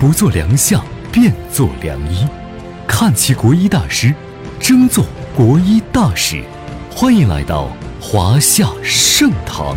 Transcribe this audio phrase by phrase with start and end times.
[0.00, 2.26] 不做良相，便做良医。
[2.88, 4.14] 看齐国医大师，
[4.58, 5.04] 争做
[5.36, 6.42] 国医大使。
[6.90, 7.68] 欢迎来到
[8.00, 9.76] 华夏盛堂。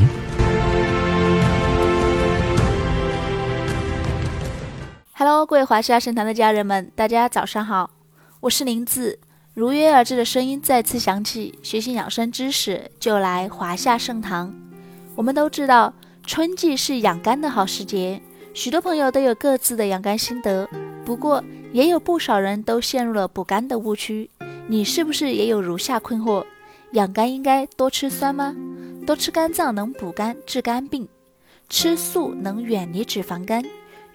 [5.11, 7.91] Hello，各位华夏盛堂的家人们，大家早上好，
[8.39, 9.19] 我是林子。
[9.53, 14.55] 如约而至的声音再次响起，学习养生知识就来华夏盛堂。
[15.15, 15.93] 我们都知道，
[16.25, 18.21] 春季是养肝的好时节，
[18.53, 20.69] 许多朋友都有各自的养肝心得。
[21.03, 24.29] 不过，也有不少人都陷入了补肝的误区。
[24.67, 26.45] 你是不是也有如下困惑？
[26.91, 28.55] 养肝应该多吃酸吗？
[29.07, 31.07] 多吃肝脏能补肝治肝病？
[31.67, 33.65] 吃素能远离脂肪肝？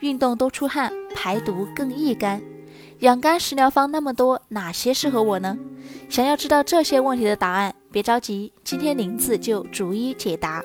[0.00, 2.40] 运动多出汗，排毒更益肝。
[3.00, 5.58] 养肝食疗方那么多，哪些适合我呢？
[6.08, 10.62] 想要知道这些问题的答案，别着急，今天林子就逐一解答。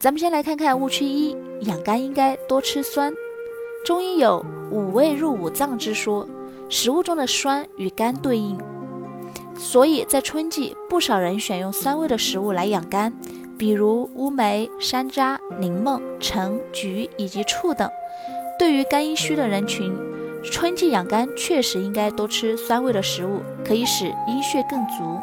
[0.00, 3.12] 咱们先来看看误区一：养肝应该多吃酸。
[3.84, 6.26] 中医有五味入五脏之说，
[6.70, 8.58] 食物中的酸与肝对应，
[9.54, 13.12] 所以在春季，不少人选用酸味的食物来养肝，
[13.58, 17.86] 比如乌梅、山楂、柠檬、橙、橘以及醋等。
[18.58, 19.94] 对于肝阴虚的人群，
[20.42, 25.20] 春季养肝确实应该多吃酸味的食物，可以使阴血更足。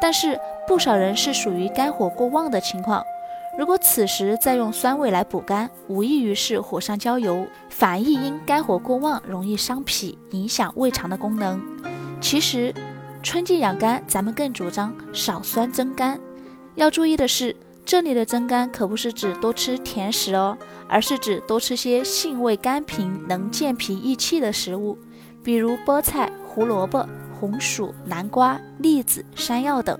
[0.00, 3.04] 但是不少人是属于肝火过旺的情况，
[3.58, 11.60] 如果此时再用酸味来补肝，无异于是火上浇油，反易因肝火过旺容易伤脾，影响胃肠的功能。
[12.20, 12.72] 其实
[13.20, 16.20] 春季养肝，咱们更主张少酸增肝。
[16.76, 17.54] 要注意的是。
[17.84, 24.98] 这里的增肝可不是指多吃甜食哦，而是指多吃些性味甘平、能健脾益气的食物，
[25.42, 27.08] 比如菠菜、胡萝卜、
[27.40, 29.98] 红薯、南瓜、栗子、山药等，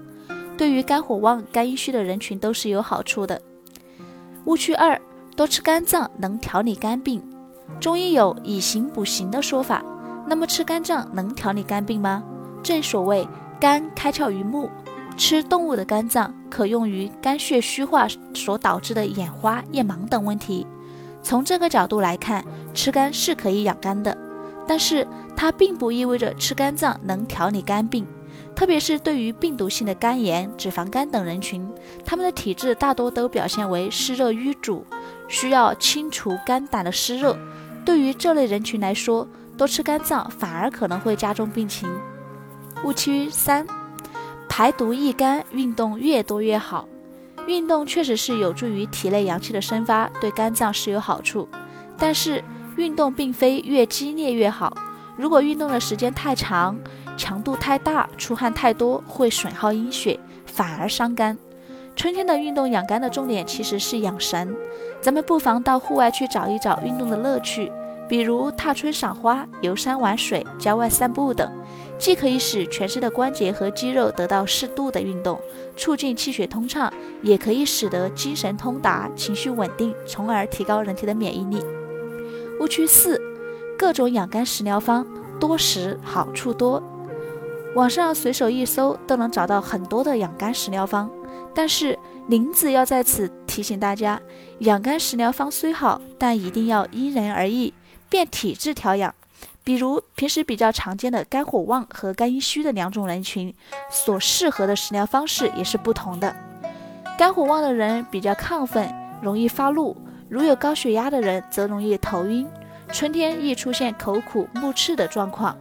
[0.59, 3.41] 对于肝火旺、肝阴虚的人群都是有好处的。
[4.45, 5.01] 误区二：
[5.37, 7.23] 多吃肝脏能调理肝病。
[7.79, 9.85] 中医有以形补形的说法，
[10.27, 12.25] 那么吃肝脏能调理肝病吗？
[12.61, 13.27] 正所谓
[13.61, 14.69] 肝开窍于目。
[15.17, 20.67] 吃动物的肝脏可用于肝血虚化所导致的眼花、眼盲等问题。
[21.23, 24.17] 从这个角度来看，吃肝是可以养肝的，
[24.67, 28.05] 但是它并不意味着吃肝脏能调理肝病。
[28.59, 31.65] 特别是对于病毒性的肝炎、脂肪肝等人群，
[32.05, 34.85] 他们的体质大多都表现为湿热瘀阻，
[35.29, 37.39] 需要清除肝胆的湿热。
[37.85, 41.89] 对于这类人群来说，多吃肝脏反而可能会加重病情。
[42.83, 43.65] 误区三。
[44.49, 46.89] 排毒益肝，运动越多越好。
[47.47, 51.49] 运动确实是有助于体内阳气的生发，对肝脏是有好处。
[51.97, 52.43] 但是
[52.77, 54.77] 运动并非越激烈越好。
[55.17, 56.77] 如果运动的时间太长，
[57.19, 61.37] 强度太大，出汗太多，会损耗阴血，反而伤肝。
[61.97, 64.57] 春天的运动养肝的重点其实是养神。
[65.01, 67.73] 咱们不妨到户外去找一找运动的乐趣，
[68.09, 71.51] 比如踏春赏花、游山玩水、郊外散步等。
[71.99, 75.41] 既可以使全身的关节和肌肉得到适度的运动，
[75.77, 76.93] 促进气血通畅，
[77.23, 81.61] 也可以使得精神通达、情绪稳定，从而提高人体的免疫力。
[82.61, 83.21] 误区四：
[83.77, 85.05] 各种养肝食疗方
[85.41, 86.81] 多食好处多，
[87.79, 91.09] 网上随手一搜都能找到很多的养肝食疗方。
[91.55, 91.97] 但是
[92.27, 94.21] 林子要在此提醒大家，
[94.59, 97.73] 养肝食疗方虽好，但一定要因人而异，
[98.09, 99.15] 变体质调养。
[99.63, 103.55] 比如平时比较常见的肝火旺和肝阴虚的两种人群，
[103.93, 106.35] 所适合的食疗方式也是不同的。
[107.17, 109.95] 肝火旺的人比较亢奋，容易发怒；
[110.29, 112.45] 如有高血压的人，则容易头晕。
[112.91, 115.57] 春天易出现口苦、目赤的状况。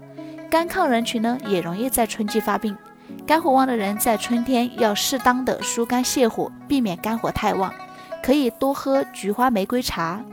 [0.49, 2.75] 肝亢人群呢，也容易在春季发病。
[3.25, 7.73] 肝火旺的人在春天要适当的疏肝泻火，避免肝火太旺，
[8.23, 10.23] 可以多喝菊花玫瑰茶。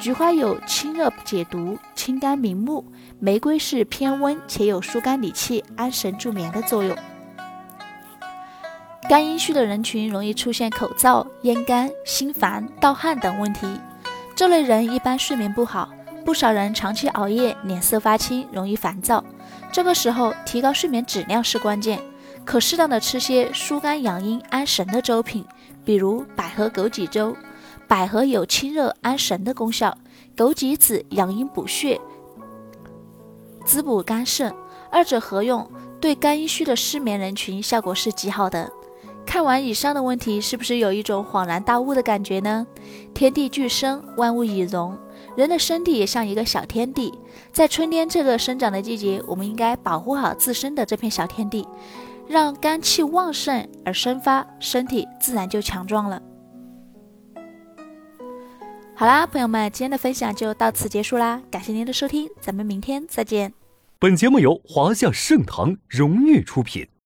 [0.00, 2.84] 菊花有清热解毒、清肝明目，
[3.18, 6.96] 玫瑰是偏温且有疏肝理气、安神助眠的作用。
[9.08, 13.66] 肝阴虚的人群容易出现口燥、咽干、心烦、盗汗等问题，
[14.34, 15.88] 这类人一般睡眠不好，
[16.24, 19.22] 不少人长期熬夜，脸色发青，容易烦躁。
[19.70, 22.00] 这个时候提高睡眠质量是关键，
[22.44, 25.44] 可适当的吃些疏肝养阴、安神的粥品，
[25.84, 27.36] 比如百合枸杞粥。
[27.86, 29.96] 百合有清热安神的功效，
[30.34, 32.00] 枸杞子养阴补血、
[33.66, 34.52] 滋补肝肾，
[34.90, 38.72] 二者合用，对肝阴虚的失眠人群效果是极好的。
[39.26, 42.66] 看完以上的问题，是不是有一种恍然大悟的感觉呢？
[43.12, 44.96] 天地俱生，万物以荣，
[45.36, 47.12] 人的身体也像一个小天地。
[47.52, 51.66] 在春天这个生长的季节，我们应该保护好自身的这片小天地，
[52.28, 56.22] 让肝气旺盛而生发，身体自然就强壮了。
[58.96, 63.52] 好啦，朋友们，今天的分享就到此结束啦，感谢您的收听，咱们明天再见。
[63.98, 66.86] 本节目由华夏盛唐荣誉出品。